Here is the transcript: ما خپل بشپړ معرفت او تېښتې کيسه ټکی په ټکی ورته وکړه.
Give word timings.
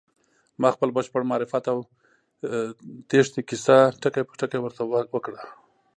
ما 0.61 0.69
خپل 0.75 0.89
بشپړ 0.97 1.21
معرفت 1.31 1.63
او 1.73 1.77
تېښتې 3.09 3.41
کيسه 3.49 3.77
ټکی 4.01 4.23
په 4.27 4.33
ټکی 4.39 4.59
ورته 4.61 4.81
وکړه. 5.13 5.41